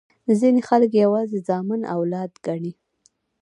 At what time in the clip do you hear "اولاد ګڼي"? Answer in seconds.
1.95-2.71